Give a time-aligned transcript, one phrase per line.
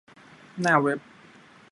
[0.61, 0.99] หน้าเว็บ